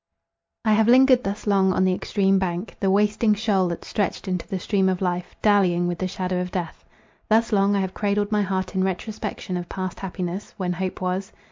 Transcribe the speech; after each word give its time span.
I 0.65 0.73
have 0.73 0.87
lingered 0.87 1.23
thus 1.23 1.45
long 1.45 1.73
on 1.73 1.83
the 1.83 1.93
extreme 1.93 2.39
bank, 2.39 2.75
the 2.79 2.89
wasting 2.89 3.35
shoal 3.35 3.67
that 3.67 3.85
stretched 3.85 4.27
into 4.27 4.47
the 4.47 4.57
stream 4.59 4.89
of 4.89 4.99
life, 4.99 5.35
dallying 5.43 5.85
with 5.85 5.99
the 5.99 6.07
shadow 6.07 6.41
of 6.41 6.49
death. 6.49 6.83
Thus 7.29 7.51
long, 7.51 7.75
I 7.75 7.81
have 7.81 7.93
cradled 7.93 8.31
my 8.31 8.41
heart 8.41 8.73
in 8.73 8.83
retrospection 8.83 9.57
of 9.57 9.69
past 9.69 9.99
happiness, 9.99 10.55
when 10.57 10.73
hope 10.73 11.01
was. 11.01 11.31